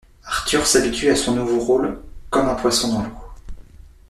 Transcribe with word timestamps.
Arthur 0.25 0.65
s'habitue 0.65 1.11
à 1.11 1.15
son 1.15 1.35
nouveau 1.35 1.59
rôle 1.59 2.01
comme 2.31 2.49
un 2.49 2.55
poisson 2.55 2.91
dans 2.91 3.03
l'eau. 3.03 3.13